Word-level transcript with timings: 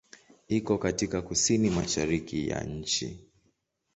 Iko 0.47 0.77
katika 0.77 1.21
kusini-mashariki 1.21 2.47
ya 2.49 2.61
nchi. 2.63 3.29